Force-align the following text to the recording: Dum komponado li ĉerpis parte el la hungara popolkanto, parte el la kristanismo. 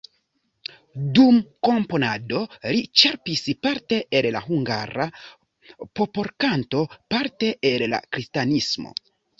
Dum 1.17 1.35
komponado 1.69 2.39
li 2.71 2.81
ĉerpis 3.03 3.45
parte 3.67 4.01
el 4.21 4.31
la 4.39 4.43
hungara 4.49 5.09
popolkanto, 6.01 6.85
parte 7.17 7.57
el 7.75 7.91
la 7.95 8.05
kristanismo. 8.11 9.01